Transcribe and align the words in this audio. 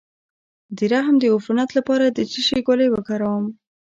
د 0.77 0.79
رحم 0.91 1.15
د 1.19 1.23
عفونت 1.35 1.69
لپاره 1.77 2.05
د 2.07 2.19
څه 2.31 2.39
شي 2.47 2.59
ګولۍ 2.67 2.87
وکاروم؟ 2.91 3.45